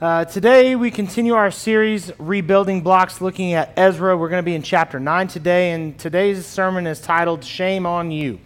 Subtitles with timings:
[0.00, 4.16] Uh, today, we continue our series, Rebuilding Blocks, looking at Ezra.
[4.16, 8.10] We're going to be in chapter 9 today, and today's sermon is titled Shame on
[8.10, 8.40] You.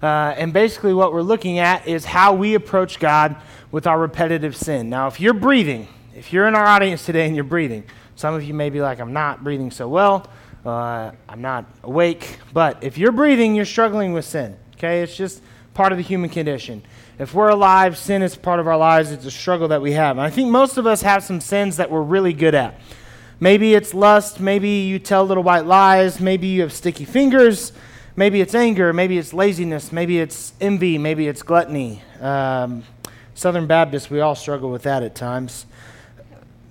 [0.00, 3.34] Uh, and basically, what we're looking at is how we approach God
[3.72, 4.88] with our repetitive sin.
[4.88, 7.82] Now, if you're breathing, if you're in our audience today and you're breathing,
[8.14, 10.28] some of you may be like, I'm not breathing so well,
[10.64, 12.38] uh, I'm not awake.
[12.52, 14.56] But if you're breathing, you're struggling with sin.
[14.76, 15.02] Okay?
[15.02, 15.42] It's just
[15.74, 16.82] part of the human condition.
[17.18, 19.10] If we're alive, sin is part of our lives.
[19.10, 20.16] It's a struggle that we have.
[20.16, 22.80] And I think most of us have some sins that we're really good at.
[23.40, 24.40] Maybe it's lust.
[24.40, 26.20] Maybe you tell little white lies.
[26.20, 27.72] Maybe you have sticky fingers.
[28.16, 28.92] Maybe it's anger.
[28.92, 29.92] Maybe it's laziness.
[29.92, 30.98] Maybe it's envy.
[30.98, 32.02] Maybe it's gluttony.
[32.20, 32.84] Um,
[33.34, 35.66] Southern Baptists, we all struggle with that at times.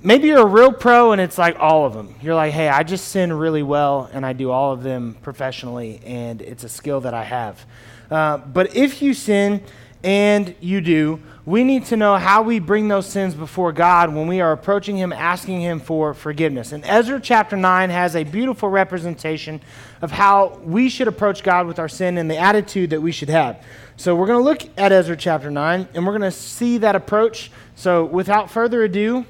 [0.01, 2.15] Maybe you're a real pro and it's like all of them.
[2.21, 6.01] You're like, hey, I just sin really well and I do all of them professionally
[6.05, 7.65] and it's a skill that I have.
[8.13, 9.61] Uh, but if you sin,
[10.03, 14.27] and you do, we need to know how we bring those sins before God when
[14.27, 16.73] we are approaching Him, asking Him for forgiveness.
[16.73, 19.61] And Ezra chapter 9 has a beautiful representation
[20.01, 23.29] of how we should approach God with our sin and the attitude that we should
[23.29, 23.63] have.
[23.95, 26.95] So we're going to look at Ezra chapter 9 and we're going to see that
[26.95, 27.49] approach.
[27.75, 29.25] So without further ado,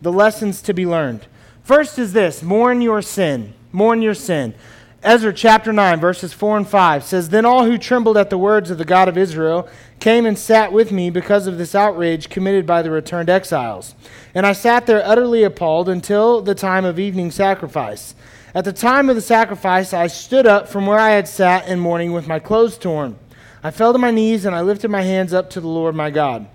[0.00, 1.26] the lessons to be learned.
[1.62, 3.54] First is this mourn your sin.
[3.72, 4.54] Mourn your sin.
[5.02, 8.68] Ezra chapter 9, verses 4 and 5 says, Then all who trembled at the words
[8.68, 9.68] of the God of Israel
[10.00, 13.94] came and sat with me because of this outrage committed by the returned exiles.
[14.34, 18.16] And I sat there utterly appalled until the time of evening sacrifice.
[18.56, 21.78] At the time of the sacrifice, I stood up from where I had sat in
[21.78, 23.16] mourning with my clothes torn.
[23.62, 26.10] I fell to my knees and I lifted my hands up to the Lord my
[26.10, 26.48] God.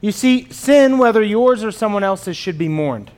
[0.00, 3.12] You see, sin, whether yours or someone else's, should be mourned.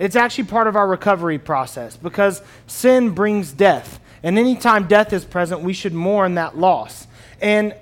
[0.00, 4.00] It's actually part of our recovery process because sin brings death.
[4.22, 7.06] And anytime death is present, we should mourn that loss.
[7.42, 7.74] And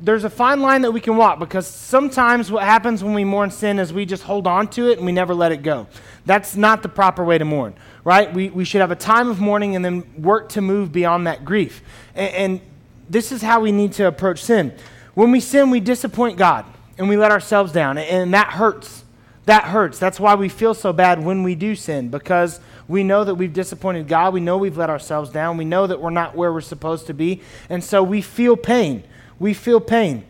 [0.00, 3.50] there's a fine line that we can walk because sometimes what happens when we mourn
[3.50, 5.86] sin is we just hold on to it and we never let it go.
[6.24, 8.32] That's not the proper way to mourn, right?
[8.32, 11.44] We, we should have a time of mourning and then work to move beyond that
[11.44, 11.82] grief.
[12.14, 12.60] And, and
[13.10, 14.72] this is how we need to approach sin.
[15.12, 16.64] When we sin, we disappoint God
[16.96, 19.04] and we let ourselves down, and that hurts.
[19.48, 19.98] That hurts.
[19.98, 23.50] That's why we feel so bad when we do sin, because we know that we've
[23.50, 24.34] disappointed God.
[24.34, 25.56] We know we've let ourselves down.
[25.56, 27.40] We know that we're not where we're supposed to be.
[27.70, 29.04] And so we feel pain.
[29.38, 30.26] We feel pain.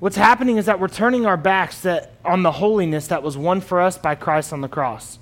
[0.00, 3.62] What's happening is that we're turning our backs that, on the holiness that was won
[3.62, 5.18] for us by Christ on the cross.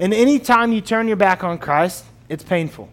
[0.00, 2.88] And any time you turn your back on Christ, it's painful.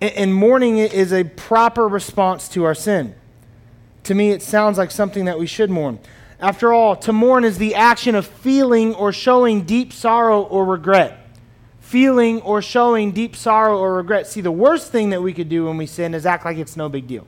[0.00, 3.14] And mourning is a proper response to our sin.
[4.02, 6.00] To me, it sounds like something that we should mourn.
[6.40, 11.20] After all, to mourn is the action of feeling or showing deep sorrow or regret.
[11.80, 14.26] Feeling or showing deep sorrow or regret.
[14.26, 16.76] See, the worst thing that we could do when we sin is act like it's
[16.76, 17.26] no big deal.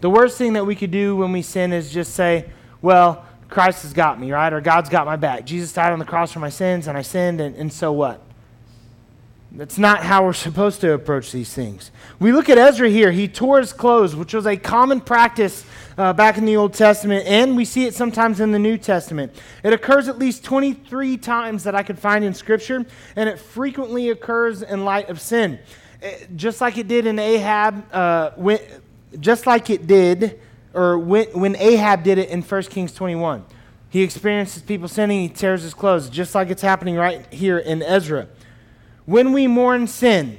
[0.00, 2.50] The worst thing that we could do when we sin is just say,
[2.82, 4.52] well, Christ has got me, right?
[4.52, 5.44] Or God's got my back.
[5.44, 8.22] Jesus died on the cross for my sins, and I sinned, and, and so what?
[9.50, 11.90] That's not how we're supposed to approach these things.
[12.20, 13.10] We look at Ezra here.
[13.10, 15.64] He tore his clothes, which was a common practice
[15.98, 19.32] uh, back in the Old Testament, and we see it sometimes in the New Testament.
[19.64, 22.86] It occurs at least 23 times that I could find in Scripture,
[23.16, 25.58] and it frequently occurs in light of sin.
[26.00, 28.60] It, eh, just like it did in Ahab, uh, when,
[29.18, 30.40] just like it did,
[30.72, 33.44] or when, when Ahab did it in 1 Kings 21.
[33.90, 37.82] He experiences people sinning, he tears his clothes, just like it's happening right here in
[37.82, 38.28] Ezra.
[39.04, 40.38] When we mourn sin,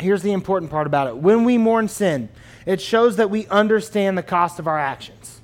[0.00, 1.16] here's the important part about it.
[1.16, 2.28] When we mourn sin,
[2.66, 5.40] it shows that we understand the cost of our actions.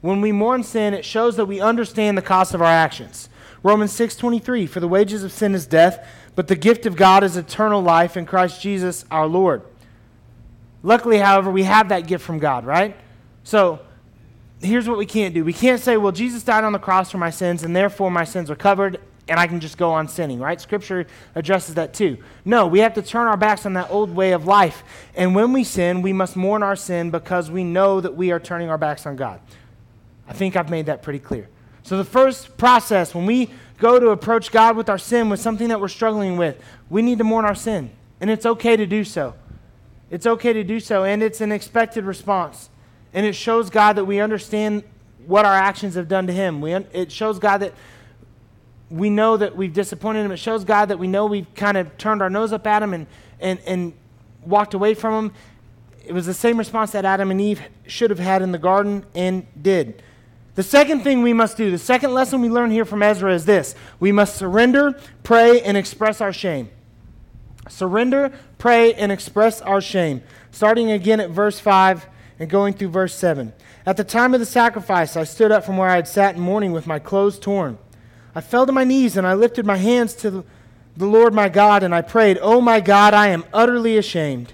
[0.00, 3.28] When we mourn sin, it shows that we understand the cost of our actions.
[3.62, 7.36] Romans 6:23 For the wages of sin is death, but the gift of God is
[7.36, 9.62] eternal life in Christ Jesus our Lord.
[10.82, 12.96] Luckily, however, we have that gift from God, right?
[13.42, 13.80] So,
[14.60, 15.44] here's what we can't do.
[15.44, 18.24] We can't say, "Well, Jesus died on the cross for my sins and therefore my
[18.24, 20.60] sins are covered and I can just go on sinning, right?
[20.60, 22.18] Scripture addresses that too.
[22.44, 24.82] No, we have to turn our backs on that old way of life.
[25.14, 28.40] And when we sin, we must mourn our sin because we know that we are
[28.40, 29.40] turning our backs on God.
[30.26, 31.48] I think I've made that pretty clear.
[31.82, 35.68] So, the first process when we go to approach God with our sin, with something
[35.68, 36.60] that we're struggling with,
[36.90, 37.90] we need to mourn our sin.
[38.20, 39.34] And it's okay to do so.
[40.10, 42.70] It's okay to do so, and it's an expected response.
[43.12, 44.82] And it shows God that we understand
[45.26, 46.60] what our actions have done to Him.
[46.60, 47.74] We, it shows God that
[48.90, 50.32] we know that we've disappointed him.
[50.32, 52.94] It shows God that we know we've kind of turned our nose up at him
[52.94, 53.06] and,
[53.40, 53.92] and, and
[54.44, 55.34] walked away from him.
[56.06, 59.04] It was the same response that Adam and Eve should have had in the garden
[59.14, 60.02] and did.
[60.54, 63.44] The second thing we must do, the second lesson we learn here from Ezra is
[63.44, 66.70] this we must surrender, pray, and express our shame.
[67.68, 70.22] Surrender, pray, and express our shame.
[70.50, 72.06] Starting again at verse 5
[72.38, 73.52] and going through verse 7.
[73.84, 76.40] At the time of the sacrifice, I stood up from where I had sat in
[76.40, 77.78] mourning with my clothes torn.
[78.38, 80.44] I fell to my knees and I lifted my hands to
[80.96, 84.52] the Lord my God and I prayed, Oh my God, I am utterly ashamed.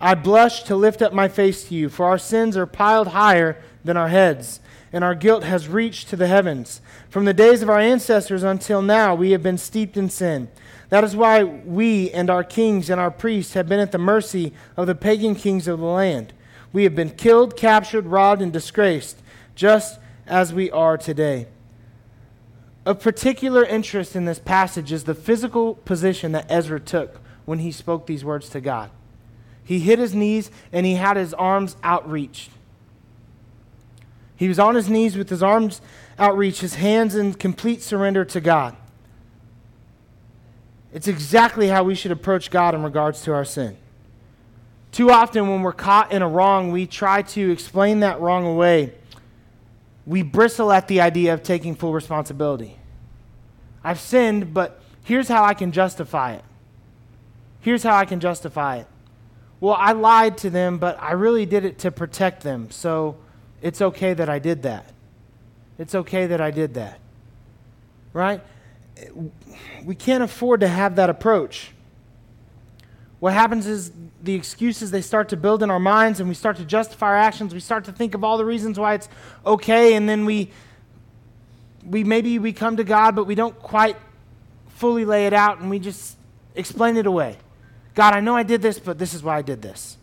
[0.00, 3.62] I blush to lift up my face to you, for our sins are piled higher
[3.84, 4.58] than our heads,
[4.92, 6.80] and our guilt has reached to the heavens.
[7.10, 10.48] From the days of our ancestors until now, we have been steeped in sin.
[10.88, 14.52] That is why we and our kings and our priests have been at the mercy
[14.76, 16.32] of the pagan kings of the land.
[16.72, 19.22] We have been killed, captured, robbed, and disgraced,
[19.54, 21.46] just as we are today.
[22.84, 27.70] Of particular interest in this passage is the physical position that Ezra took when he
[27.70, 28.90] spoke these words to God.
[29.64, 32.50] He hit his knees and he had his arms outreached.
[34.34, 35.80] He was on his knees with his arms
[36.18, 38.76] outreached, his hands in complete surrender to God.
[40.92, 43.76] It's exactly how we should approach God in regards to our sin.
[44.90, 48.92] Too often, when we're caught in a wrong, we try to explain that wrong away.
[50.06, 52.76] We bristle at the idea of taking full responsibility.
[53.84, 56.44] I've sinned, but here's how I can justify it.
[57.60, 58.86] Here's how I can justify it.
[59.60, 63.16] Well, I lied to them, but I really did it to protect them, so
[63.60, 64.86] it's okay that I did that.
[65.78, 66.98] It's okay that I did that.
[68.12, 68.40] Right?
[69.84, 71.71] We can't afford to have that approach.
[73.22, 73.92] What happens is
[74.24, 77.16] the excuses they start to build in our minds and we start to justify our
[77.16, 77.54] actions.
[77.54, 79.08] We start to think of all the reasons why it's
[79.46, 80.50] okay and then we
[81.86, 83.96] we maybe we come to God but we don't quite
[84.70, 86.16] fully lay it out and we just
[86.56, 87.36] explain it away.
[87.94, 89.98] God, I know I did this, but this is why I did this.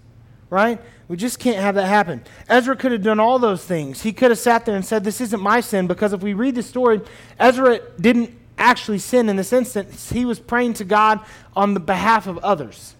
[0.49, 0.81] Right?
[1.09, 2.23] We just can't have that happen.
[2.47, 4.01] Ezra could have done all those things.
[4.01, 6.55] He could have sat there and said, This isn't my sin, because if we read
[6.55, 7.01] the story,
[7.37, 10.09] Ezra didn't actually sin in this instance.
[10.09, 11.19] He was praying to God
[11.53, 12.95] on the behalf of others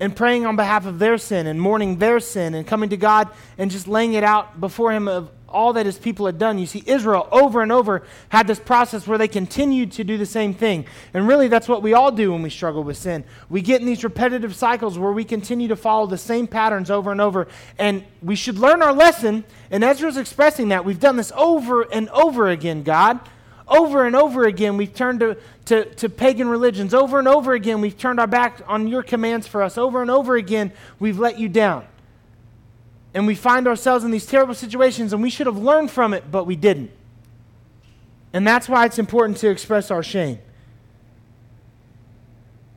[0.00, 3.28] and praying on behalf of their sin and mourning their sin and coming to God
[3.58, 6.58] and just laying it out before Him of all that His people had done.
[6.58, 10.26] You see, Israel over and over had this process where they continued to do the
[10.26, 10.86] same thing.
[11.12, 13.24] And really, that's what we all do when we struggle with sin.
[13.50, 17.12] We get in these repetitive cycles where we continue to follow the same patterns over
[17.12, 17.48] and over.
[17.78, 19.44] And we should learn our lesson.
[19.70, 20.84] And Ezra's expressing that.
[20.84, 23.20] We've done this over and over again, God.
[23.70, 25.36] Over and over again, we've turned to,
[25.66, 26.92] to, to, pagan religions.
[26.92, 29.78] Over and over again, we've turned our back on your commands for us.
[29.78, 31.86] Over and over again, we've let you down.
[33.14, 36.32] And we find ourselves in these terrible situations, and we should have learned from it,
[36.32, 36.90] but we didn't.
[38.32, 40.40] And that's why it's important to express our shame.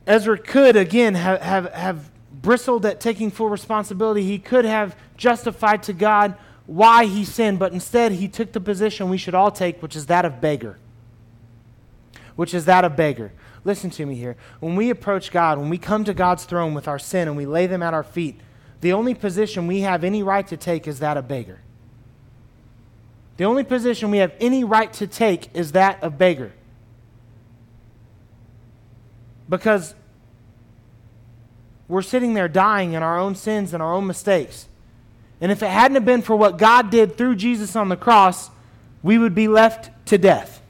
[0.06, 2.10] Ezra could, again, have, have, have
[2.40, 4.22] bristled at taking full responsibility.
[4.22, 6.36] He could have justified to God
[6.66, 10.06] why he sinned, but instead he took the position we should all take, which is
[10.06, 10.78] that of beggar
[12.36, 13.32] which is that of beggar.
[13.64, 14.36] Listen to me here.
[14.60, 17.46] When we approach God, when we come to God's throne with our sin and we
[17.46, 18.40] lay them at our feet,
[18.80, 21.60] the only position we have any right to take is that of beggar.
[23.36, 26.52] The only position we have any right to take is that of beggar.
[29.48, 29.94] Because
[31.88, 34.68] we're sitting there dying in our own sins and our own mistakes.
[35.40, 38.50] And if it hadn't been for what God did through Jesus on the cross,
[39.02, 40.62] we would be left to death.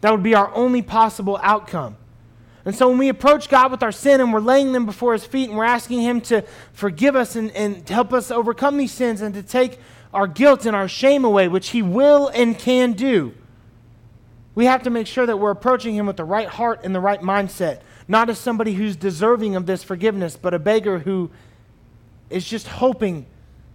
[0.00, 1.96] That would be our only possible outcome.
[2.64, 5.24] And so when we approach God with our sin and we're laying them before His
[5.24, 9.22] feet and we're asking Him to forgive us and, and help us overcome these sins
[9.22, 9.78] and to take
[10.12, 13.34] our guilt and our shame away, which He will and can do,
[14.54, 17.00] we have to make sure that we're approaching Him with the right heart and the
[17.00, 17.80] right mindset.
[18.08, 21.30] Not as somebody who's deserving of this forgiveness, but a beggar who
[22.28, 23.26] is just hoping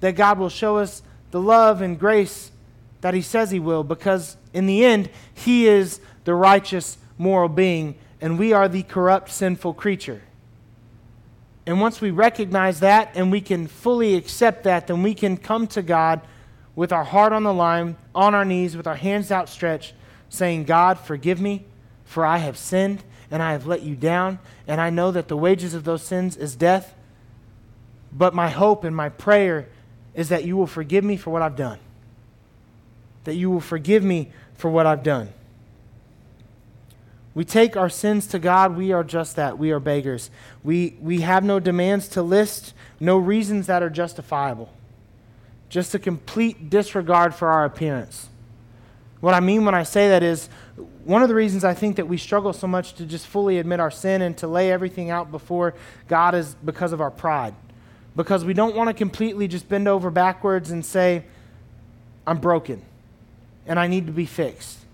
[0.01, 1.01] that God will show us
[1.32, 2.51] the love and grace
[3.01, 7.96] that He says He will, because in the end, He is the righteous moral being,
[8.20, 10.22] and we are the corrupt, sinful creature.
[11.65, 15.65] And once we recognize that and we can fully accept that, then we can come
[15.67, 16.22] to God
[16.75, 19.94] with our heart on the line, on our knees, with our hands outstretched,
[20.29, 21.65] saying, God, forgive me,
[22.03, 25.38] for I have sinned and I have let you down, and I know that the
[25.38, 26.94] wages of those sins is death.
[28.12, 29.67] But my hope and my prayer
[30.13, 31.79] is that you will forgive me for what I've done.
[33.24, 35.29] That you will forgive me for what I've done.
[37.36, 39.60] We take our sins to God, we are just that.
[39.60, 40.32] We are beggars.
[40.63, 44.72] We, we have no demands to list, no reasons that are justifiable.
[45.68, 48.30] Just a complete disregard for our appearance.
[49.20, 50.48] What I mean when I say that is,
[51.04, 53.82] one of the reasons I think that we struggle so much to just fully admit
[53.82, 55.75] our sin and to lay everything out before
[56.08, 57.54] God is because of our pride.
[58.15, 61.25] Because we don't want to completely just bend over backwards and say,
[62.25, 62.82] I'm broken
[63.68, 64.85] and I need to be fixed.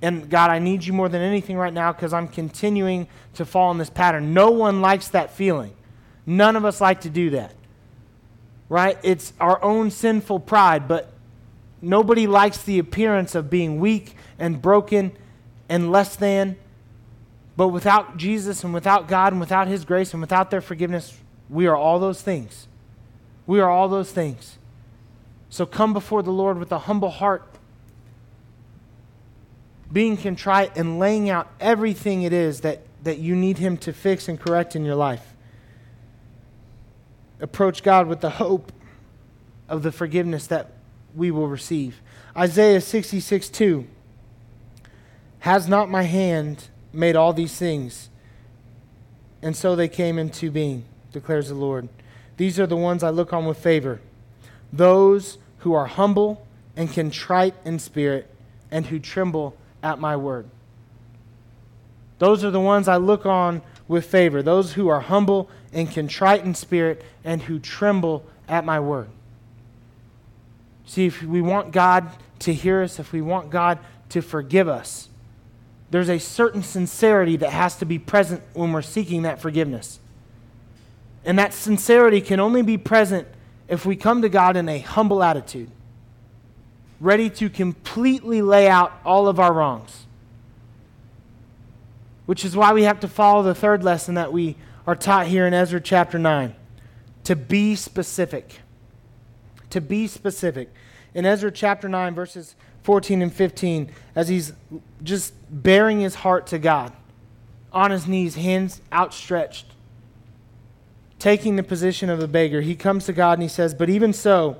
[0.00, 3.70] And God, I need you more than anything right now because I'm continuing to fall
[3.72, 4.32] in this pattern.
[4.32, 5.74] No one likes that feeling.
[6.24, 7.54] None of us like to do that.
[8.68, 8.98] Right?
[9.02, 11.12] It's our own sinful pride, but
[11.82, 15.12] nobody likes the appearance of being weak and broken
[15.68, 16.56] and less than.
[17.56, 21.18] But without Jesus and without God and without His grace and without their forgiveness,
[21.50, 22.68] we are all those things.
[23.46, 24.58] We are all those things.
[25.50, 27.47] So come before the Lord with a humble heart,
[29.92, 34.28] being contrite and laying out everything it is that, that you need Him to fix
[34.28, 35.34] and correct in your life.
[37.40, 38.72] Approach God with the hope
[39.68, 40.72] of the forgiveness that
[41.14, 42.00] we will receive.
[42.36, 43.86] Isaiah 66 2
[45.40, 48.10] Has not my hand made all these things?
[49.40, 51.88] And so they came into being, declares the Lord.
[52.36, 54.00] These are the ones I look on with favor
[54.72, 58.30] those who are humble and contrite in spirit
[58.70, 60.48] and who tremble at my word.
[62.18, 66.44] Those are the ones I look on with favor, those who are humble and contrite
[66.44, 69.08] in spirit and who tremble at my word.
[70.86, 73.78] See, if we want God to hear us, if we want God
[74.10, 75.08] to forgive us,
[75.90, 80.00] there's a certain sincerity that has to be present when we're seeking that forgiveness.
[81.24, 83.26] And that sincerity can only be present
[83.68, 85.70] if we come to God in a humble attitude,
[87.00, 90.06] ready to completely lay out all of our wrongs.
[92.26, 95.46] Which is why we have to follow the third lesson that we are taught here
[95.46, 96.54] in Ezra chapter 9
[97.24, 98.60] to be specific.
[99.70, 100.72] To be specific.
[101.14, 104.54] In Ezra chapter 9, verses 14 and 15, as he's
[105.02, 106.92] just baring his heart to God,
[107.70, 109.66] on his knees, hands outstretched,
[111.18, 114.14] taking the position of a beggar, he comes to God and he says, But even
[114.14, 114.56] so,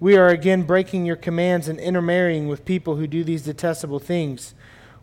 [0.00, 4.54] we are again breaking your commands and intermarrying with people who do these detestable things.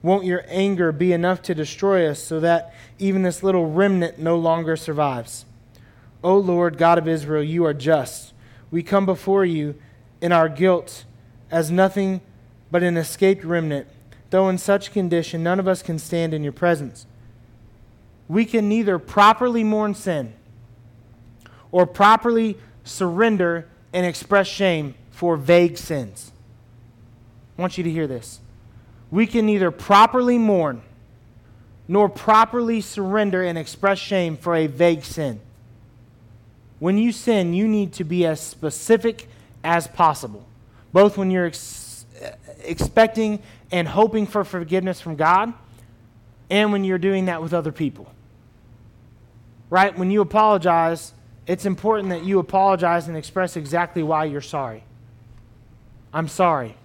[0.01, 4.35] Won't your anger be enough to destroy us so that even this little remnant no
[4.35, 5.45] longer survives?
[6.23, 8.33] O Lord, God of Israel, you are just.
[8.71, 9.75] We come before you
[10.19, 11.05] in our guilt
[11.51, 12.21] as nothing
[12.71, 13.87] but an escaped remnant,
[14.31, 17.05] though in such condition none of us can stand in your presence.
[18.27, 20.33] We can neither properly mourn sin
[21.71, 26.31] or properly surrender and express shame for vague sins.
[27.57, 28.39] I want you to hear this.
[29.09, 30.81] We can neither properly mourn
[31.87, 35.39] nor properly surrender and express shame for a vague sin.
[36.79, 39.27] When you sin, you need to be as specific
[39.63, 40.45] as possible,
[40.93, 42.05] both when you're ex-
[42.63, 43.41] expecting
[43.71, 45.53] and hoping for forgiveness from God
[46.49, 48.11] and when you're doing that with other people.
[49.69, 49.97] Right?
[49.97, 51.13] When you apologize,
[51.47, 54.83] it's important that you apologize and express exactly why you're sorry.
[56.13, 56.75] I'm sorry.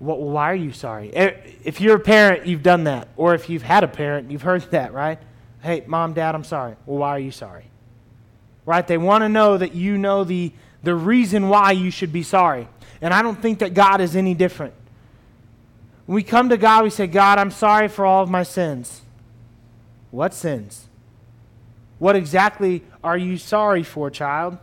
[0.00, 1.14] Why are you sorry?
[1.14, 3.08] Eh, if you're a parent, you've done that.
[3.16, 5.18] Or if you've had a parent, you've heard that, right?
[5.62, 6.74] Hey, mom, dad, I'm sorry.
[6.84, 7.64] Well, why are you sorry?
[8.66, 8.86] Right?
[8.86, 12.68] They want to know that you know the, the reason why you should be sorry.
[13.00, 14.74] And I don't think that God is any different.
[16.06, 19.02] When we come to God, we say, God, I'm sorry for all of my sins.
[20.10, 20.86] What sins?
[21.98, 24.56] What exactly are you sorry for, child?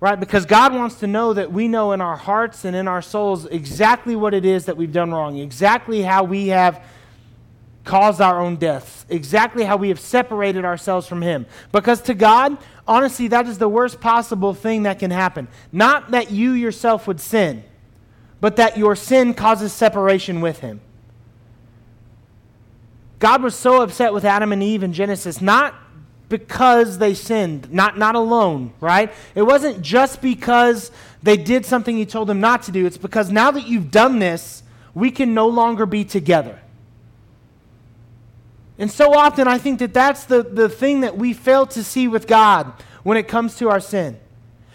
[0.00, 0.18] Right?
[0.18, 3.46] Because God wants to know that we know in our hearts and in our souls
[3.46, 6.84] exactly what it is that we've done wrong, exactly how we have
[7.84, 11.46] caused our own deaths, exactly how we have separated ourselves from Him.
[11.72, 15.48] Because to God, honestly, that is the worst possible thing that can happen.
[15.72, 17.64] Not that you yourself would sin,
[18.40, 20.80] but that your sin causes separation with Him.
[23.18, 25.74] God was so upset with Adam and Eve in Genesis, not
[26.28, 29.12] because they sinned, not, not alone, right?
[29.34, 30.90] It wasn't just because
[31.22, 32.84] they did something he told them not to do.
[32.86, 34.62] It's because now that you've done this,
[34.94, 36.58] we can no longer be together.
[38.78, 42.08] And so often, I think that that's the, the thing that we fail to see
[42.08, 44.18] with God when it comes to our sin.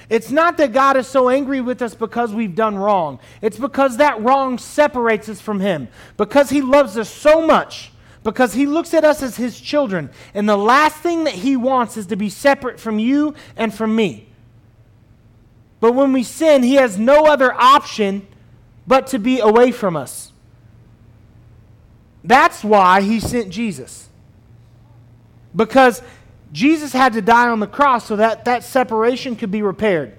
[0.10, 3.20] It's not that God is so angry with us because we've done wrong.
[3.42, 5.88] It's because that wrong separates us from Him.
[6.18, 7.92] Because He loves us so much
[8.24, 10.10] because he looks at us as his children.
[10.34, 13.96] And the last thing that he wants is to be separate from you and from
[13.96, 14.28] me.
[15.80, 18.28] But when we sin, he has no other option
[18.86, 20.32] but to be away from us.
[22.24, 24.08] That's why he sent Jesus.
[25.56, 26.04] Because
[26.52, 30.18] Jesus had to die on the cross so that that separation could be repaired.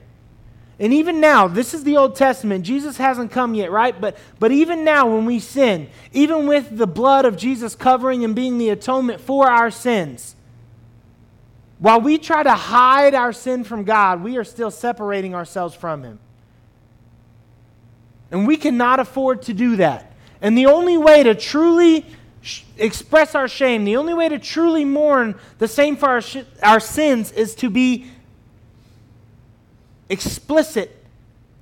[0.83, 2.65] And even now, this is the Old Testament.
[2.65, 3.99] Jesus hasn't come yet, right?
[3.99, 8.35] But, but even now, when we sin, even with the blood of Jesus covering and
[8.35, 10.35] being the atonement for our sins,
[11.79, 16.03] while we try to hide our sin from God, we are still separating ourselves from
[16.03, 16.19] Him.
[18.33, 20.13] And we cannot afford to do that.
[20.41, 22.05] And the only way to truly
[22.41, 26.39] sh- express our shame, the only way to truly mourn the same for our, sh-
[26.61, 28.09] our sins is to be
[30.13, 31.05] explicit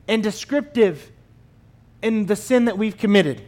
[0.07, 1.11] and descriptive
[2.03, 3.41] in the sin that we've committed.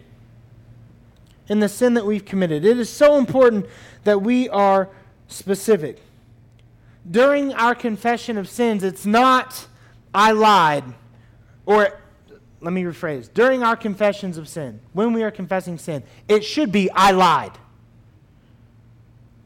[1.48, 2.64] in the sin that we've committed.
[2.64, 3.66] It is so important
[4.04, 4.88] that we are
[5.28, 6.00] specific.
[7.10, 9.66] During our confession of sins, it's not,
[10.14, 10.84] I lied,
[11.66, 12.00] or
[12.60, 13.28] let me rephrase.
[13.34, 17.58] During our confessions of sin, when we are confessing sin, it should be, I lied.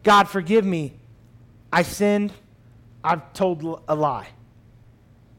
[0.02, 0.92] God, forgive me.
[1.72, 2.32] I sinned.
[3.02, 4.28] I've told a lie.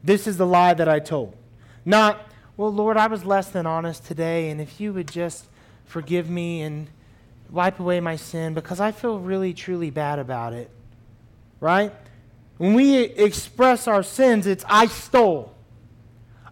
[0.02, 1.36] This is the lie that I told.
[1.84, 5.46] Not, well, Lord, I was less than honest today, and if you would just
[5.84, 6.88] forgive me and
[7.50, 10.70] wipe away my sin because I feel really, truly bad about it.
[11.60, 11.92] Right?
[12.58, 15.54] When we express our sins, it's I stole.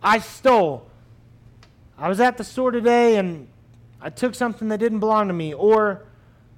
[0.02, 0.86] I stole.
[1.98, 3.48] I was at the store today and
[4.00, 6.04] I took something that didn't belong to me, or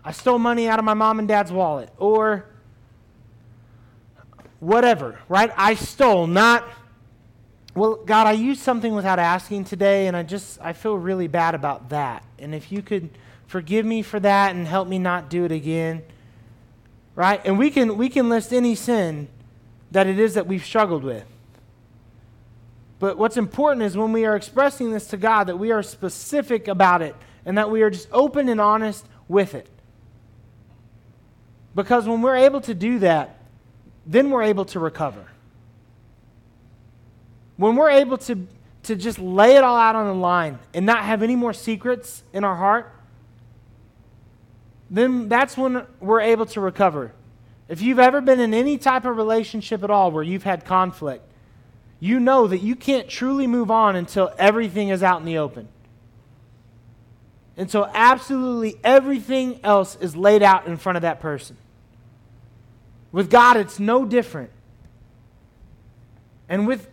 [0.04, 2.44] I stole money out of my mom and dad's wallet, or
[4.60, 5.50] whatever, right?
[5.56, 6.68] I stole, not,
[7.74, 11.54] well, God, I used something without asking today, and I just, I feel really bad
[11.54, 12.24] about that.
[12.38, 13.10] And if you could
[13.46, 16.02] forgive me for that and help me not do it again,
[17.14, 17.40] right?
[17.44, 19.28] And we can, we can list any sin
[19.90, 21.24] that it is that we've struggled with.
[22.98, 26.68] But what's important is when we are expressing this to God, that we are specific
[26.68, 27.14] about it
[27.46, 29.68] and that we are just open and honest with it.
[31.74, 33.38] Because when we're able to do that,
[34.04, 35.24] then we're able to recover.
[37.58, 38.46] When we're able to,
[38.84, 42.22] to just lay it all out on the line and not have any more secrets
[42.32, 42.94] in our heart,
[44.90, 47.12] then that's when we're able to recover.
[47.68, 51.24] If you've ever been in any type of relationship at all where you've had conflict,
[52.00, 55.68] you know that you can't truly move on until everything is out in the open.
[57.56, 61.56] Until absolutely everything else is laid out in front of that person.
[63.10, 64.50] With God, it's no different.
[66.48, 66.88] And with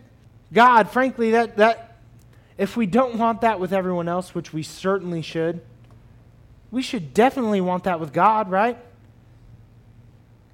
[0.56, 1.98] God, frankly, that, that
[2.58, 5.62] if we don't want that with everyone else, which we certainly should,
[6.72, 8.78] we should definitely want that with God, right?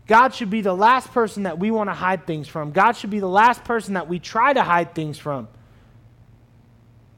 [0.07, 2.71] God should be the last person that we want to hide things from.
[2.71, 5.47] God should be the last person that we try to hide things from.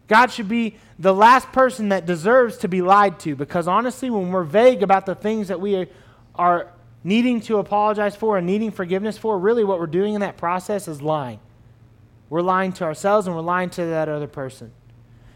[0.10, 4.30] God should be the last person that deserves to be lied to because honestly, when
[4.30, 5.88] we're vague about the things that we
[6.36, 6.68] are
[7.02, 10.90] needing to apologize for and needing forgiveness for, really what we're doing in that process
[10.90, 11.40] is lying.
[12.34, 14.72] We're lying to ourselves and we're lying to that other person.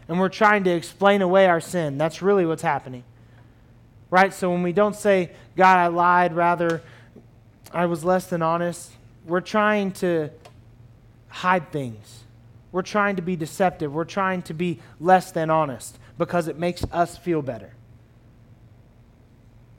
[0.08, 1.96] And we're trying to explain away our sin.
[1.96, 3.04] That's really what's happening.
[4.10, 4.34] Right?
[4.34, 6.82] So when we don't say, God, I lied, rather,
[7.72, 8.90] I was less than honest,
[9.24, 10.30] we're trying to
[11.28, 12.24] hide things.
[12.72, 13.94] We're trying to be deceptive.
[13.94, 17.74] We're trying to be less than honest because it makes us feel better.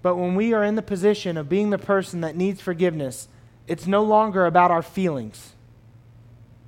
[0.01, 3.27] But when we are in the position of being the person that needs forgiveness,
[3.67, 5.55] it's no longer about our feelings.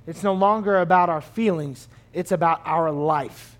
[0.06, 3.58] It's no longer about our feelings, it's about our life.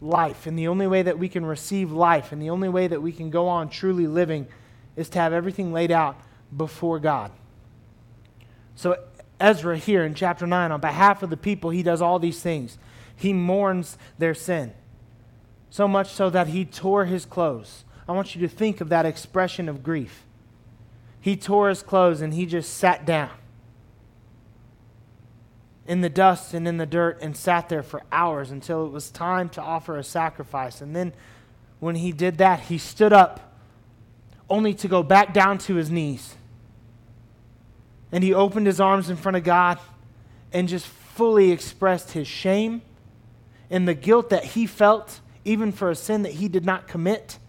[0.00, 0.46] Life.
[0.46, 3.12] And the only way that we can receive life and the only way that we
[3.12, 4.46] can go on truly living
[4.96, 6.16] is to have everything laid out
[6.56, 7.30] before God.
[8.74, 8.96] So,
[9.38, 12.78] Ezra here in chapter 9, on behalf of the people, he does all these things.
[13.14, 14.72] He mourns their sin,
[15.68, 17.84] so much so that he tore his clothes.
[18.08, 20.24] I want you to think of that expression of grief.
[21.20, 23.30] He tore his clothes and he just sat down
[25.90, 29.10] in the dust and in the dirt and sat there for hours until it was
[29.10, 30.80] time to offer a sacrifice.
[30.80, 31.12] And then
[31.80, 33.52] when he did that, he stood up
[34.48, 36.36] only to go back down to his knees.
[38.12, 39.80] And he opened his arms in front of God
[40.52, 42.82] and just fully expressed his shame
[43.68, 47.40] and the guilt that he felt, even for a sin that he did not commit.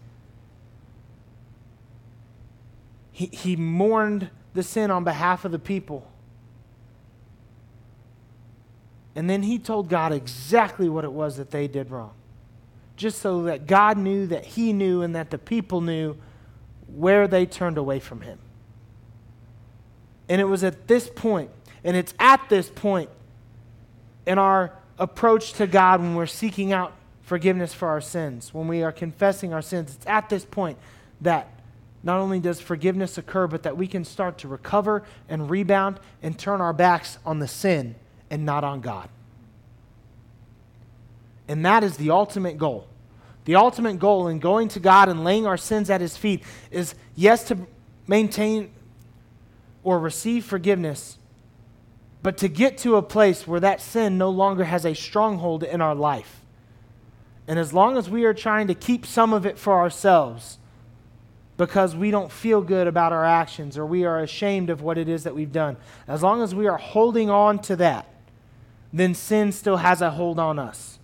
[3.12, 6.11] He, he mourned the sin on behalf of the people.
[9.14, 12.12] And then he told God exactly what it was that they did wrong.
[12.96, 16.16] Just so that God knew, that he knew, and that the people knew
[16.86, 18.38] where they turned away from him.
[20.28, 21.50] And it was at this point,
[21.84, 23.10] and it's at this point
[24.26, 28.82] in our approach to God when we're seeking out forgiveness for our sins, when we
[28.82, 30.78] are confessing our sins, it's at this point
[31.20, 31.48] that
[32.02, 36.38] not only does forgiveness occur, but that we can start to recover and rebound and
[36.38, 37.94] turn our backs on the sin
[38.32, 39.10] and not on God.
[41.46, 42.88] And that is the ultimate goal.
[43.44, 46.94] The ultimate goal in going to God and laying our sins at His feet is,
[47.14, 47.58] yes, to
[48.06, 48.70] maintain
[49.84, 51.18] or receive forgiveness,
[52.22, 55.82] but to get to a place where that sin no longer has a stronghold in
[55.82, 56.40] our life.
[57.46, 60.56] And as long as we are trying to keep some of it for ourselves
[61.58, 65.08] because we don't feel good about our actions or we are ashamed of what it
[65.08, 65.76] is that we've done,
[66.08, 68.06] as long as we are holding on to that,
[68.92, 70.98] then sin still has a hold on us.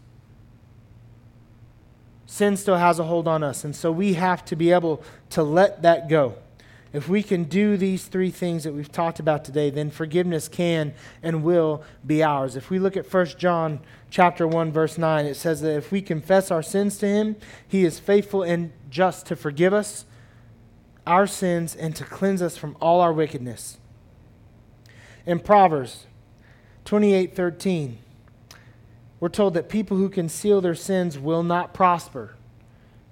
[2.27, 3.64] sin still has a hold on us.
[3.64, 6.37] And so we have to be able to let that go.
[6.92, 10.94] If we can do these three things that we've talked about today, then forgiveness can
[11.22, 12.57] and will be ours.
[12.57, 16.01] If we look at 1 John chapter 1 verse 9, it says that if we
[16.03, 20.07] confess our sins to him, he is faithful and just to forgive us
[21.07, 23.79] our sins and to cleanse us from all our wickedness.
[25.24, 26.07] In Proverbs
[26.88, 27.98] 28:13,
[29.20, 32.35] we're told that people who conceal their sins will not prosper.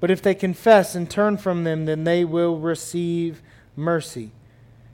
[0.01, 3.43] But if they confess and turn from them, then they will receive
[3.77, 4.33] mercy.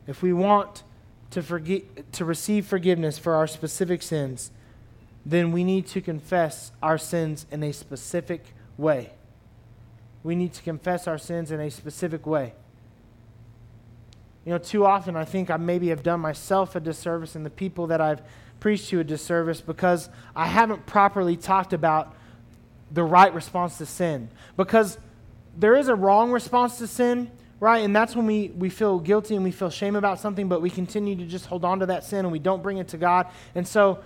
[0.08, 0.82] If we want
[1.30, 4.50] to, forgive, to receive forgiveness for our specific sins,
[5.24, 9.12] then we need to confess our sins in a specific way.
[10.24, 12.54] We need to confess our sins in a specific way.
[14.44, 17.50] You know, too often I think I maybe have done myself a disservice and the
[17.50, 18.22] people that I've
[18.62, 22.14] preached to a disservice because I haven't properly talked about
[22.92, 24.28] the right response to sin.
[24.56, 24.98] Because
[25.58, 27.78] there is a wrong response to sin, right?
[27.78, 30.70] And that's when we, we feel guilty and we feel shame about something, but we
[30.70, 33.26] continue to just hold on to that sin and we don't bring it to God.
[33.56, 33.98] And so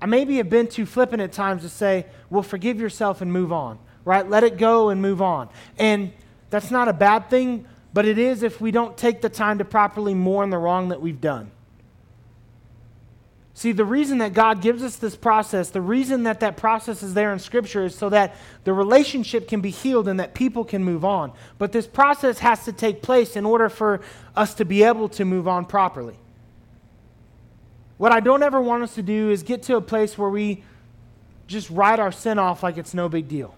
[0.00, 3.52] I maybe have been too flippant at times to say, well, forgive yourself and move
[3.52, 4.26] on, right?
[4.26, 5.50] Let it go and move on.
[5.78, 6.10] And
[6.48, 9.64] that's not a bad thing, but it is if we don't take the time to
[9.66, 11.50] properly mourn the wrong that we've done.
[13.56, 17.14] See, the reason that God gives us this process, the reason that that process is
[17.14, 20.82] there in Scripture is so that the relationship can be healed and that people can
[20.82, 21.32] move on.
[21.56, 24.00] But this process has to take place in order for
[24.34, 26.18] us to be able to move on properly.
[27.96, 30.64] What I don't ever want us to do is get to a place where we
[31.46, 33.54] just write our sin off like it's no big deal.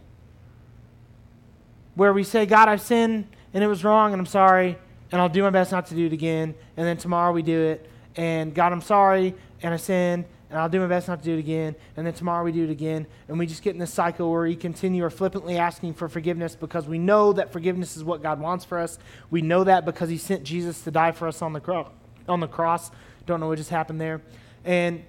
[1.95, 4.77] Where we say, God, I've sinned and it was wrong and I'm sorry
[5.11, 6.55] and I'll do my best not to do it again.
[6.77, 7.89] And then tomorrow we do it.
[8.15, 11.35] And God, I'm sorry and I sin, and I'll do my best not to do
[11.35, 13.93] it again, and then tomorrow we do it again, and we just get in this
[13.93, 18.05] cycle where we continue or flippantly asking for forgiveness because we know that forgiveness is
[18.05, 18.99] what God wants for us.
[19.31, 21.91] We know that because He sent Jesus to die for us on the, cro-
[22.29, 22.91] on the cross.
[23.27, 24.23] Don't know what just happened there.
[24.65, 25.05] And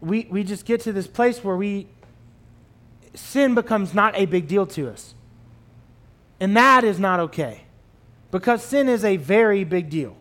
[0.00, 1.86] we, we just get to this place where we
[3.14, 5.14] sin becomes not a big deal to us.
[6.38, 7.62] And that is not okay.
[8.30, 10.16] Because sin is a very big deal.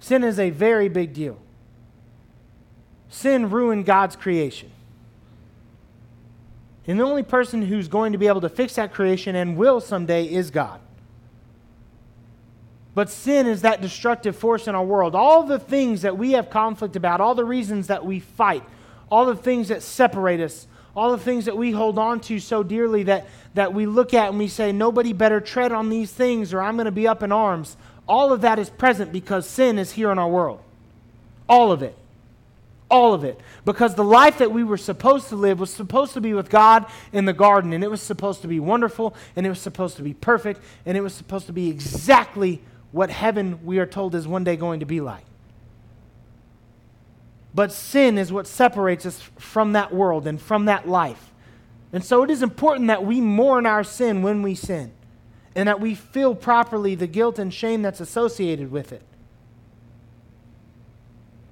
[0.00, 1.38] Sin is a very big deal.
[3.14, 4.72] Sin ruined God's creation.
[6.88, 9.80] And the only person who's going to be able to fix that creation and will
[9.80, 10.80] someday is God.
[12.92, 15.14] But sin is that destructive force in our world.
[15.14, 18.64] All the things that we have conflict about, all the reasons that we fight,
[19.12, 22.64] all the things that separate us, all the things that we hold on to so
[22.64, 26.52] dearly that, that we look at and we say, nobody better tread on these things
[26.52, 27.76] or I'm going to be up in arms.
[28.08, 30.60] All of that is present because sin is here in our world.
[31.48, 31.96] All of it.
[32.90, 33.40] All of it.
[33.64, 36.86] Because the life that we were supposed to live was supposed to be with God
[37.12, 40.02] in the garden, and it was supposed to be wonderful, and it was supposed to
[40.02, 44.28] be perfect, and it was supposed to be exactly what heaven, we are told, is
[44.28, 45.24] one day going to be like.
[47.54, 51.32] But sin is what separates us from that world and from that life.
[51.92, 54.92] And so it is important that we mourn our sin when we sin,
[55.54, 59.02] and that we feel properly the guilt and shame that's associated with it.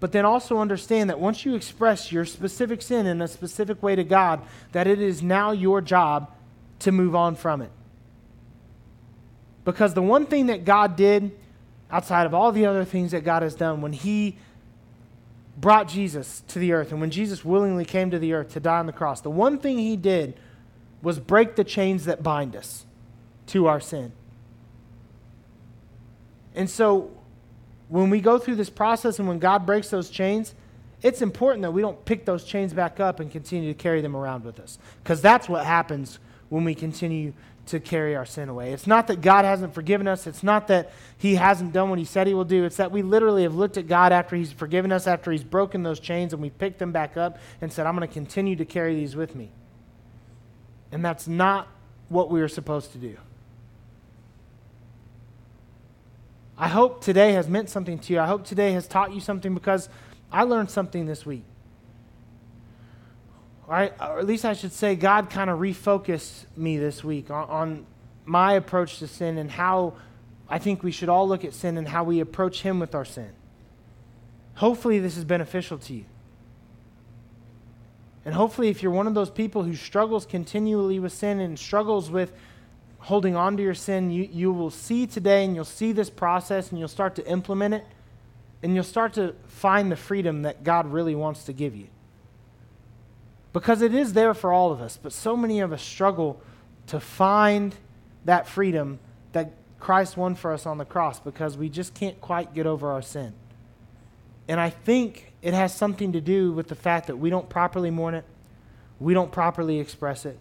[0.02, 3.94] But then also understand that once you express your specific sin in a specific way
[3.94, 6.28] to God, that it is now your job
[6.80, 7.70] to move on from it.
[9.64, 11.30] Because the one thing that God did,
[11.88, 14.38] outside of all the other things that God has done, when He
[15.56, 18.80] brought Jesus to the earth and when Jesus willingly came to the earth to die
[18.80, 20.34] on the cross, the one thing He did
[21.00, 22.86] was break the chains that bind us
[23.46, 24.10] to our sin.
[26.56, 27.12] And so
[27.92, 30.54] when we go through this process and when God breaks those chains,
[31.02, 34.16] it's important that we don't pick those chains back up and continue to carry them
[34.16, 34.78] around with us.
[35.02, 37.34] Because that's what happens when we continue
[37.66, 38.72] to carry our sin away.
[38.72, 40.26] It's not that God hasn't forgiven us.
[40.26, 42.64] It's not that He hasn't done what He said He will do.
[42.64, 45.82] It's that we literally have looked at God after He's forgiven us, after He's broken
[45.82, 48.64] those chains, and we picked them back up and said, I'm going to continue to
[48.64, 49.50] carry these with me.
[50.90, 51.68] And that's not
[52.08, 53.18] what we are supposed to do.
[56.62, 58.20] I hope today has meant something to you.
[58.20, 59.88] I hope today has taught you something because
[60.30, 61.42] I learned something this week.
[63.66, 67.86] Or at least I should say, God kind of refocused me this week on, on
[68.24, 69.94] my approach to sin and how
[70.48, 73.04] I think we should all look at sin and how we approach Him with our
[73.04, 73.32] sin.
[74.54, 76.04] Hopefully, this is beneficial to you.
[78.24, 82.08] And hopefully, if you're one of those people who struggles continually with sin and struggles
[82.08, 82.32] with
[83.02, 86.70] holding on to your sin, you, you will see today and you'll see this process
[86.70, 87.84] and you'll start to implement it
[88.62, 91.88] and you'll start to find the freedom that God really wants to give you.
[93.52, 96.40] because it is there for all of us, but so many of us struggle
[96.86, 97.74] to find
[98.24, 98.98] that freedom
[99.32, 102.90] that Christ won for us on the cross because we just can't quite get over
[102.90, 103.34] our sin.
[104.48, 107.90] And I think it has something to do with the fact that we don't properly
[107.90, 108.24] mourn it,
[109.00, 110.38] we don't properly express it,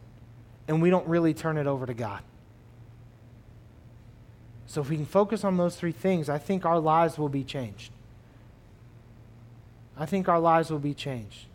[0.68, 2.22] and we don't really turn it over to God.
[4.72, 7.44] So if we can focus on those three things, I think our lives will be
[7.44, 7.92] changed.
[9.98, 11.48] I think our lives will be changed.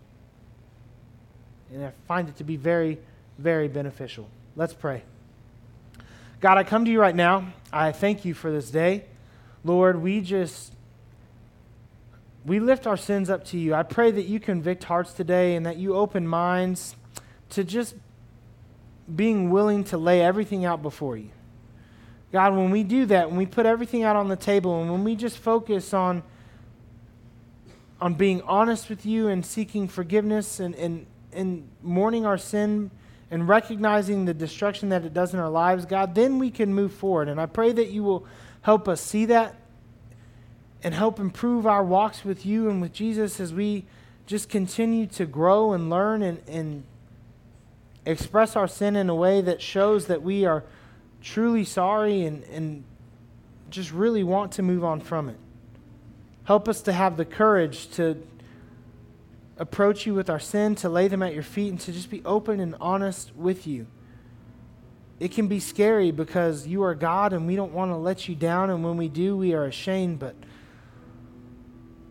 [1.72, 2.98] And I find it to be very,
[3.38, 4.29] very beneficial.
[4.55, 5.02] Let's pray.
[6.40, 7.55] God, I come to you right now.
[7.72, 9.07] I thank you for this day.
[9.64, 10.74] Lord, we just
[12.44, 13.72] we lift our sins up to you.
[13.72, 16.94] I pray that you convict hearts today and that you open minds
[17.48, 17.94] to just
[19.14, 21.31] being willing to lay everything out before you.
[22.32, 25.04] God, when we do that, when we put everything out on the table, and when
[25.04, 26.22] we just focus on,
[28.00, 32.90] on being honest with you and seeking forgiveness and, and, and mourning our sin
[33.30, 36.92] and recognizing the destruction that it does in our lives, God, then we can move
[36.92, 37.28] forward.
[37.28, 38.26] And I pray that you will
[38.62, 39.54] help us see that
[40.82, 43.84] and help improve our walks with you and with Jesus as we
[44.26, 46.84] just continue to grow and learn and, and
[48.04, 50.64] express our sin in a way that shows that we are
[51.26, 52.84] truly sorry and, and
[53.68, 55.36] just really want to move on from it.
[56.44, 58.22] Help us to have the courage to
[59.58, 62.22] approach you with our sin, to lay them at your feet, and to just be
[62.24, 63.88] open and honest with you.
[65.18, 68.36] It can be scary because you are God and we don't want to let you
[68.36, 70.20] down, and when we do, we are ashamed.
[70.20, 70.36] But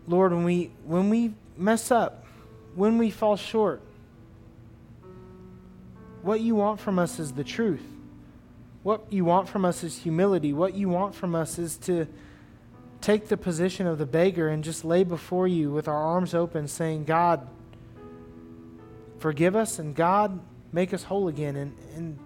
[0.07, 2.25] Lord, when we when we mess up,
[2.73, 3.81] when we fall short,
[6.21, 7.94] what you want from us is the truth.
[8.85, 10.53] What you want from us is humility.
[10.53, 12.05] What you want from us is to
[13.01, 16.67] take the position of the beggar and just lay before you with our arms open,
[16.67, 17.47] saying, God,
[19.17, 20.39] forgive us, and God,
[20.71, 21.55] make us whole again.
[21.55, 22.19] And, and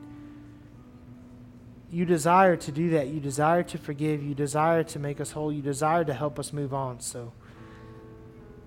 [1.89, 3.07] you desire to do that.
[3.07, 4.21] You desire to forgive.
[4.21, 5.53] You desire to make us whole.
[5.53, 6.99] You desire to help us move on.
[6.99, 7.31] So,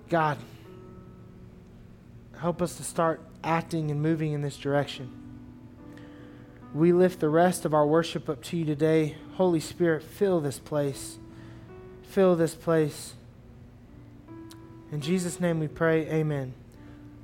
[0.09, 0.39] God,
[2.39, 5.22] help us to start acting and moving in this direction.
[6.73, 9.15] We lift the rest of our worship up to you today.
[9.35, 11.19] Holy Spirit, fill this place
[12.13, 13.13] fill this place.
[14.91, 16.53] In Jesus' name we pray, amen.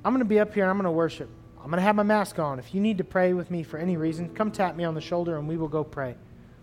[0.04, 1.30] I'm going to be up here and I'm going to worship.
[1.58, 2.58] I'm going to have my mask on.
[2.58, 5.00] If you need to pray with me for any reason, come tap me on the
[5.00, 6.16] shoulder and we will go pray.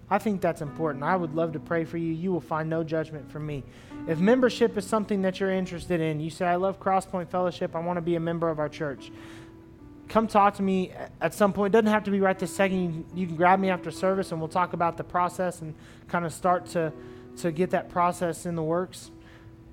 [0.09, 1.05] I think that's important.
[1.05, 2.11] I would love to pray for you.
[2.11, 3.63] You will find no judgment from me.
[4.09, 7.79] If membership is something that you're interested in, you say, I love Crosspoint Fellowship, I
[7.79, 9.09] want to be a member of our church.
[10.09, 11.73] Come talk to me at some point.
[11.73, 13.05] It doesn't have to be right this second.
[13.13, 15.73] You can grab me after service and we'll talk about the process and
[16.07, 16.93] kind of start to
[17.37, 19.11] to get that process in the works.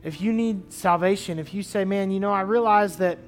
[0.02, 3.18] If you need salvation, if you say, man, you know, I realize that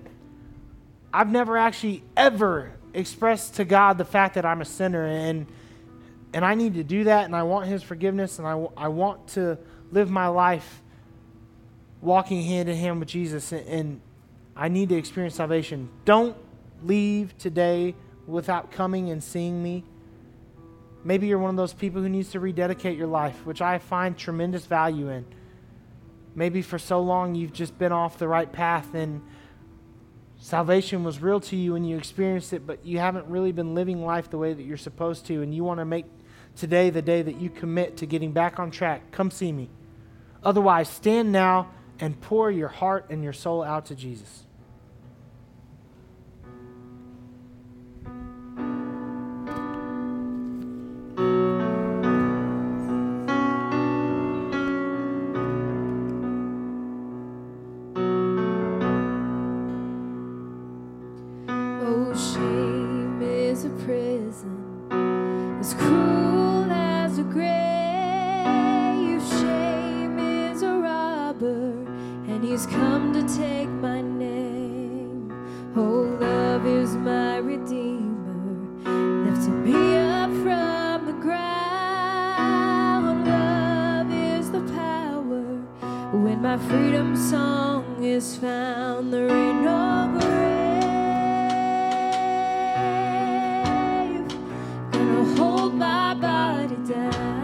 [1.12, 5.46] I've never actually ever expressed to God the fact that I'm a sinner and
[6.34, 9.28] and I need to do that and I want his forgiveness and I, I want
[9.28, 9.58] to
[9.90, 10.82] live my life
[12.02, 14.00] walking hand in hand with Jesus and, and
[14.54, 15.88] I need to experience salvation.
[16.04, 16.36] Don't
[16.82, 17.94] leave today
[18.26, 19.84] without coming and seeing me.
[21.04, 24.16] Maybe you're one of those people who needs to rededicate your life, which I find
[24.16, 25.24] tremendous value in.
[26.34, 29.22] Maybe for so long you've just been off the right path and
[30.38, 34.04] salvation was real to you and you experienced it, but you haven't really been living
[34.04, 36.06] life the way that you're supposed to, and you want to make
[36.56, 39.10] today the day that you commit to getting back on track.
[39.12, 39.68] Come see me.
[40.42, 44.45] Otherwise, stand now and pour your heart and your soul out to Jesus.
[96.84, 97.35] down.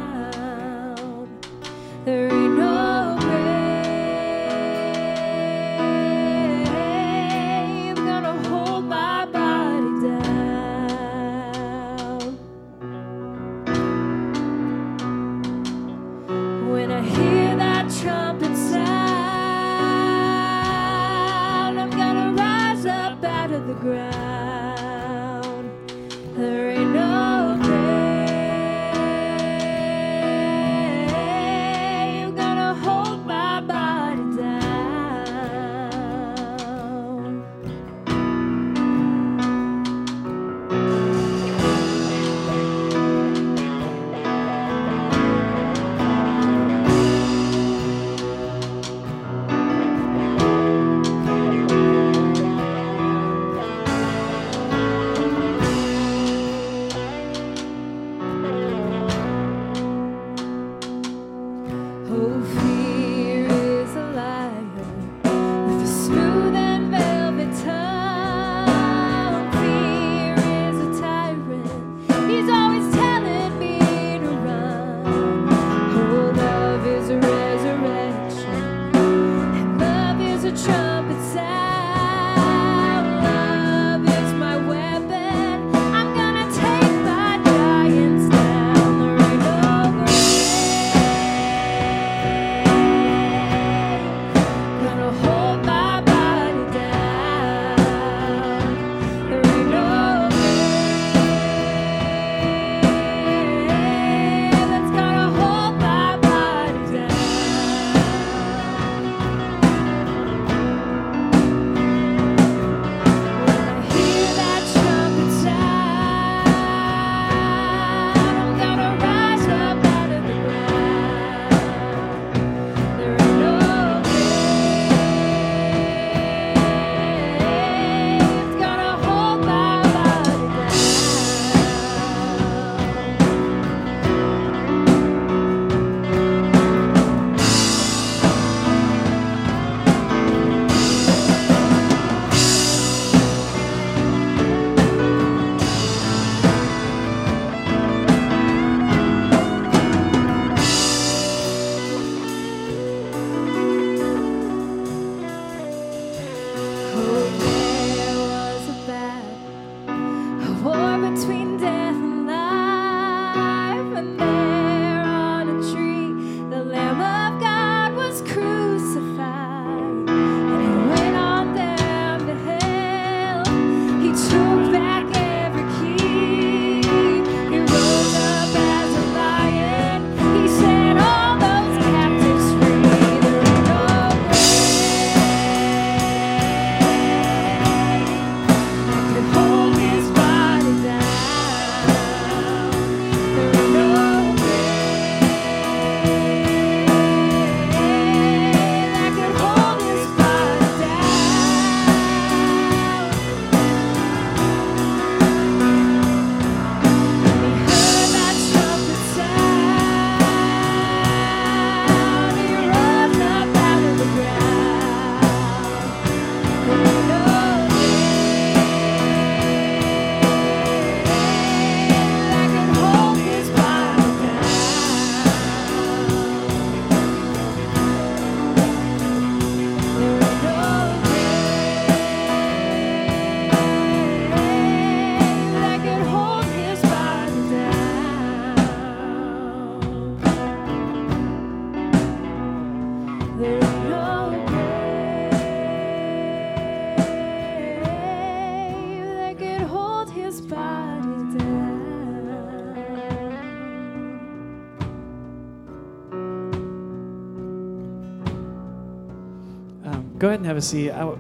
[260.53, 260.91] Have a seat.
[260.91, 261.19] I will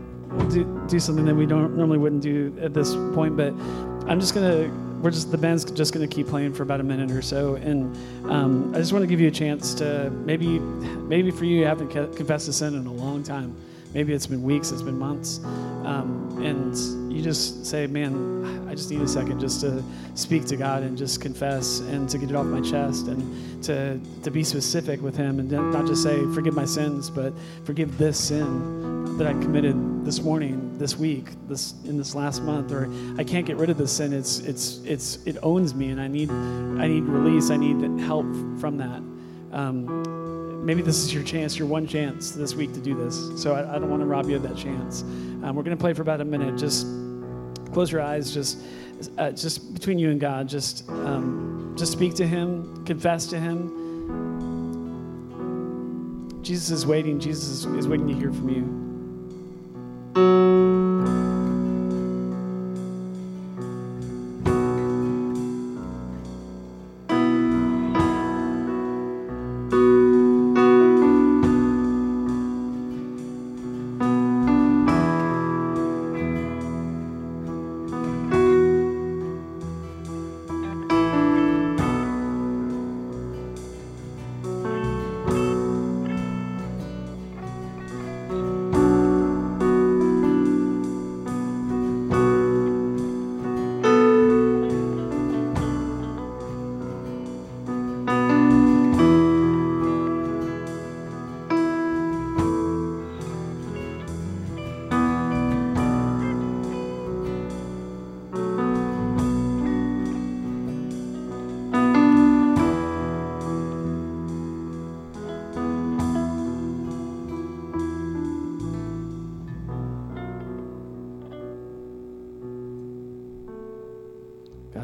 [0.51, 3.53] do, do something that we don't normally wouldn't do at this point, but
[4.09, 4.71] I'm just gonna.
[5.01, 7.97] We're just the band's just gonna keep playing for about a minute or so, and
[8.31, 11.64] um, I just want to give you a chance to maybe, maybe for you, you
[11.64, 13.57] haven't confessed a sin in a long time.
[13.95, 15.40] Maybe it's been weeks, it's been months,
[15.85, 19.83] um, and you just say, "Man, I just need a second just to
[20.15, 24.01] speak to God and just confess and to get it off my chest and to
[24.23, 27.35] to be specific with Him and not just say, "Forgive my sins," but
[27.65, 32.73] forgive this sin that I committed this morning, this week, this in this last month,
[32.73, 34.13] or I can't get rid of this sin.
[34.13, 37.51] It's it's it's it owns me, and I need I need release.
[37.51, 38.27] I need help
[38.59, 39.03] from that.
[39.53, 39.87] Um,
[40.63, 43.42] maybe this is your chance, your one chance this week to do this.
[43.42, 45.02] So I, I don't want to rob you of that chance.
[45.02, 46.56] Um, we're going to play for about a minute.
[46.56, 46.87] Just
[47.73, 48.33] close your eyes.
[48.33, 48.58] Just,
[49.19, 50.48] uh, just between you and God.
[50.48, 52.85] Just, um, just speak to Him.
[52.85, 53.81] Confess to Him.
[56.42, 57.19] Jesus is waiting.
[57.21, 58.83] Jesus is, is waiting to hear from you.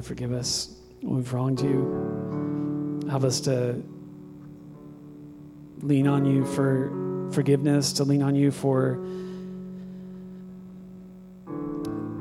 [0.08, 3.06] Forgive us when we've wronged you.
[3.10, 3.82] Help us to
[5.82, 9.04] lean on you for forgiveness, to lean on you for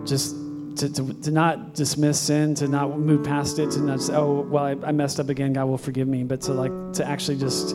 [0.06, 0.36] just
[0.76, 4.42] to, to, to, not dismiss sin, to not move past it, to not say, oh,
[4.42, 7.38] well, I, I, messed up again, God will forgive me, but to like, to actually
[7.38, 7.70] just,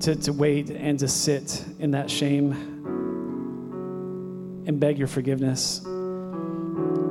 [0.00, 2.52] to, to wait and to sit in that shame
[4.66, 5.84] and beg your forgiveness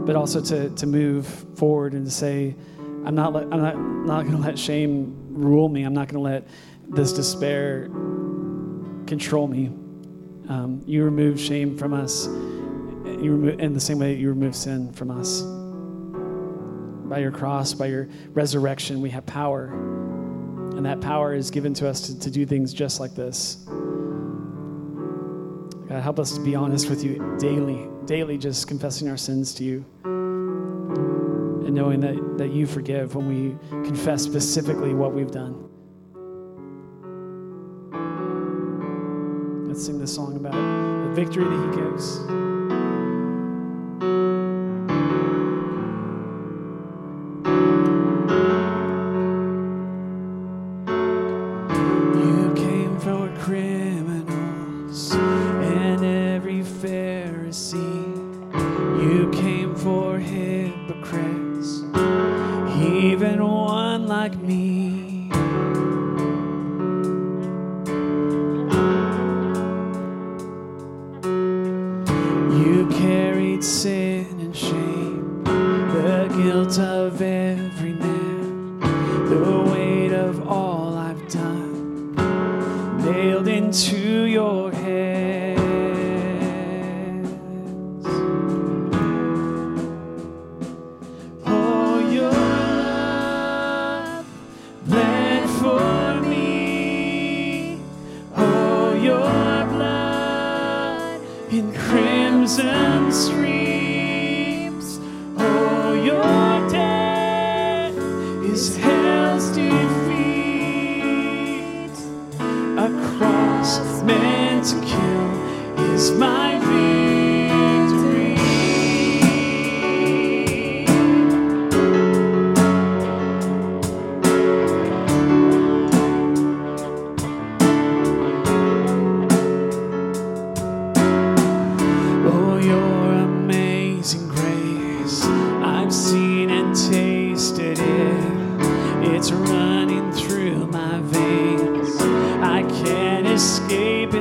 [0.06, 1.26] but also to, to move
[1.56, 2.56] forward and to say,
[3.06, 5.84] I'm not, I'm not, not going to let shame rule me.
[5.84, 6.48] I'm not going to let
[6.88, 7.86] this despair
[9.06, 9.68] control me.
[10.50, 12.28] Um, you remove shame from us
[13.24, 15.42] you remove, in the same way that you remove sin from us.
[17.10, 19.68] By your cross, by your resurrection, we have power.
[19.68, 23.66] And that power is given to us to, to do things just like this.
[25.94, 29.64] God, help us to be honest with you daily, daily, just confessing our sins to
[29.64, 33.56] you and knowing that, that you forgive when we
[33.88, 35.54] confess specifically what we've done.
[39.68, 42.53] Let's sing this song about the victory that He gives.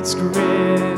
[0.03, 0.92] its grip.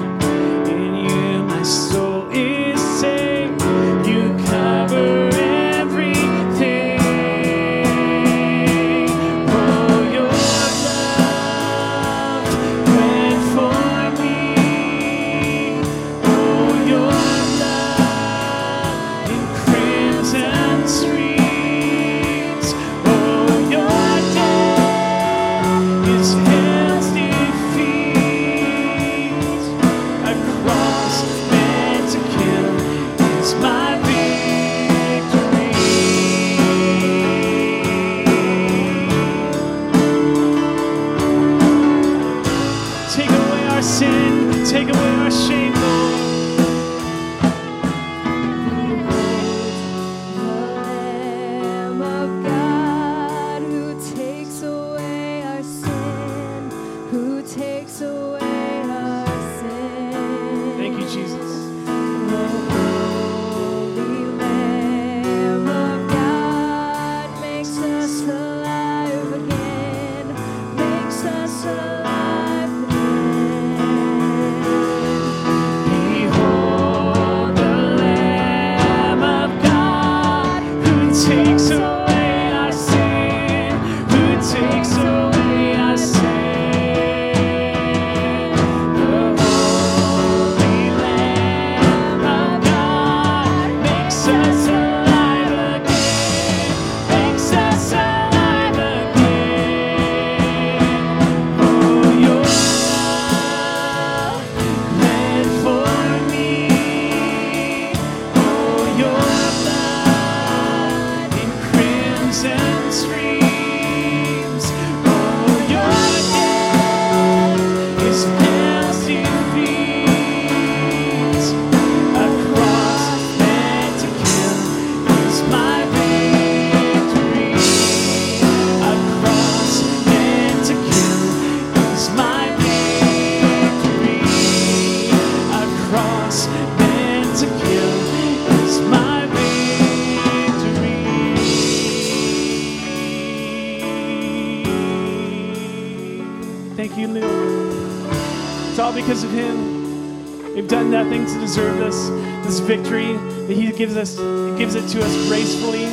[153.87, 155.85] gives, us, he gives it to us gracefully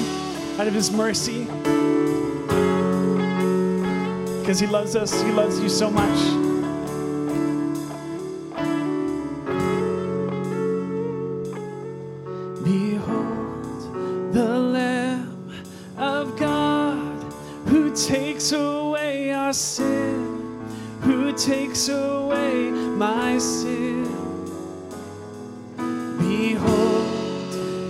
[0.57, 1.43] out of His mercy.
[4.39, 6.50] Because He loves us, He loves you so much.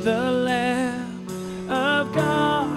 [0.03, 1.27] the Lamb
[1.69, 2.67] of God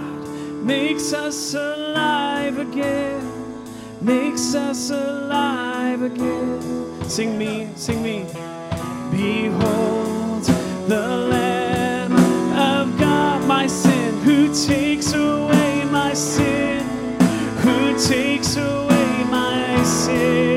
[0.62, 3.64] makes us alive again,
[4.02, 6.60] makes us alive again.
[7.08, 8.26] Sing me, sing me.
[9.10, 10.44] Behold
[10.86, 12.12] the Lamb
[12.52, 16.82] of God, my sin, who takes away my sin,
[17.62, 20.53] who takes away my sin.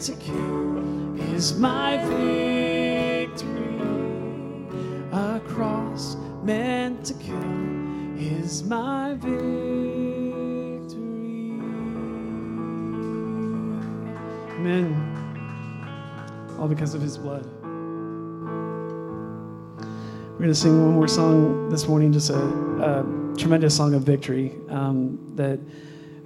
[0.00, 3.80] To kill is my victory.
[5.12, 9.46] A cross meant to kill is my victory.
[14.56, 14.94] Amen.
[16.58, 17.46] All because of his blood.
[20.32, 24.02] We're going to sing one more song this morning, just a, a tremendous song of
[24.02, 24.54] victory.
[24.68, 25.58] Um, that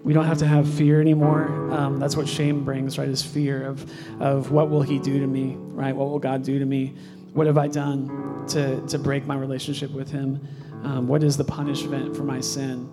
[0.02, 1.44] we don't have to have fear anymore.
[1.72, 3.08] Um, that's what shame brings, right?
[3.08, 3.90] Is fear of,
[4.20, 5.94] of what will he do to me, right?
[5.94, 6.94] What will God do to me?
[7.32, 10.40] What have I done to, to break my relationship with him?
[10.84, 12.88] Um, what is the punishment for my sin?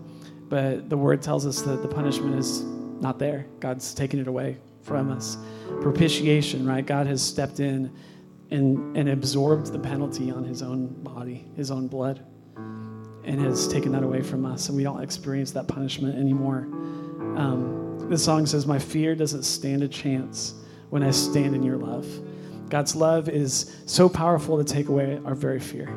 [0.50, 3.48] But the word tells us that the punishment is not there.
[3.60, 5.38] God's taken it away from us.
[5.82, 6.86] Propitiation, right?
[6.86, 7.92] God has stepped in
[8.52, 12.26] and, and absorbed the penalty on his own body, his own blood,
[13.28, 14.70] and has taken that away from us.
[14.70, 16.60] And we don't experience that punishment anymore.
[17.38, 20.56] Um, the song says, My fear doesn't stand a chance
[20.90, 22.08] when I stand in your love.
[22.70, 25.90] God's love is so powerful to take away our very fear.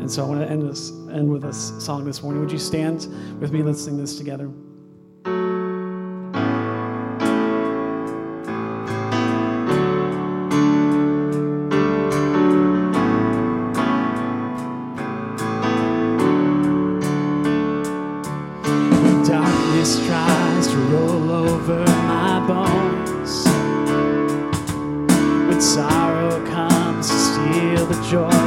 [0.00, 2.40] And so I want to end this end with this song this morning.
[2.42, 3.06] Would you stand
[3.40, 3.62] with me?
[3.62, 4.50] Let's sing this together.
[28.10, 28.39] Joy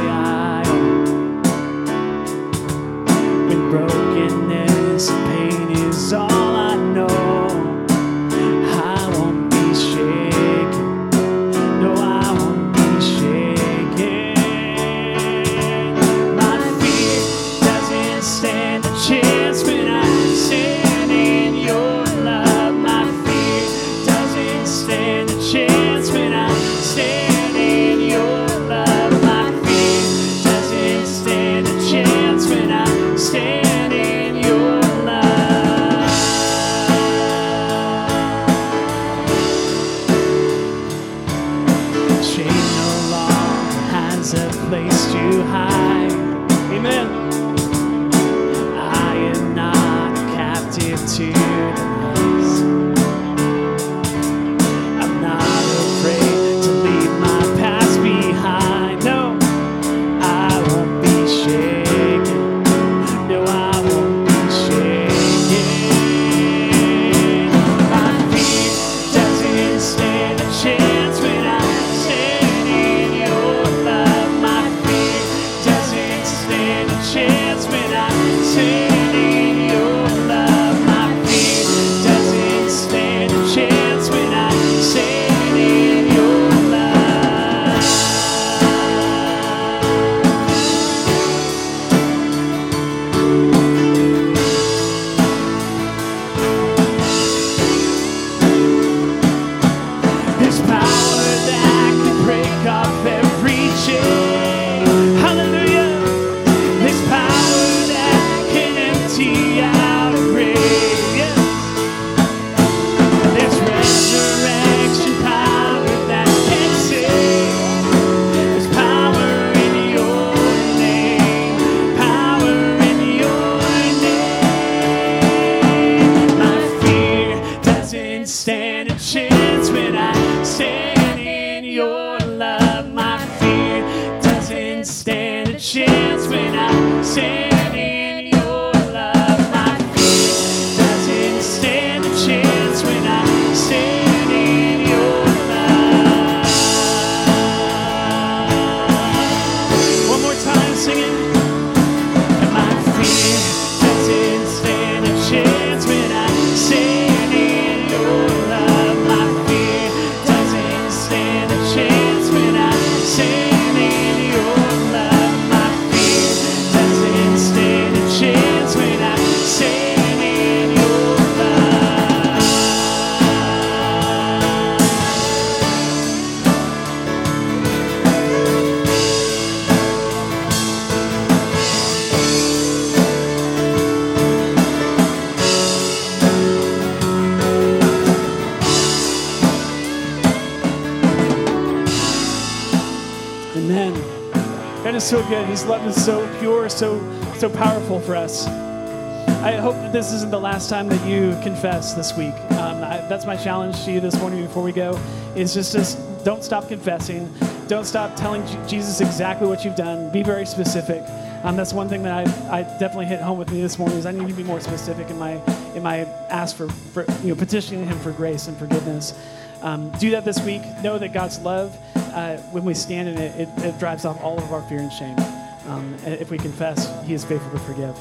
[195.04, 195.46] is so good.
[195.46, 196.98] His love is so pure, so
[197.34, 198.46] so powerful for us.
[198.46, 202.34] I hope that this isn't the last time that you confess this week.
[202.52, 204.98] Um, I, that's my challenge to you this morning before we go.
[205.36, 207.30] Is just just don't stop confessing.
[207.68, 210.10] Don't stop telling Jesus exactly what you've done.
[210.10, 211.02] Be very specific.
[211.42, 213.98] Um, that's one thing that I, I definitely hit home with me this morning.
[213.98, 215.32] Is I need to be more specific in my
[215.74, 215.98] in my
[216.30, 219.12] ask for, for you know petitioning Him for grace and forgiveness.
[219.60, 220.62] Um, do that this week.
[220.82, 221.76] Know that God's love,
[222.14, 224.92] uh, when we stand in it, it, it drives off all of our fear and
[224.92, 225.18] shame.
[225.66, 227.98] Um, if we confess, He is faithful to forgive.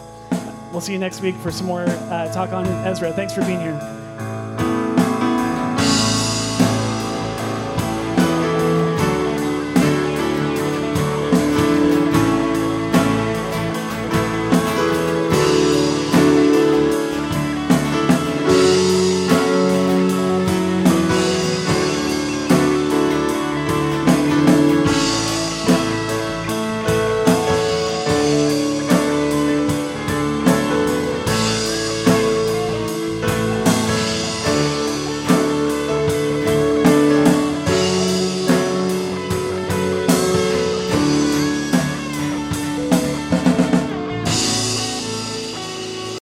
[0.72, 3.14] We'll see you next week for some more uh, talk on Ezra.
[3.14, 4.03] Thanks for being here.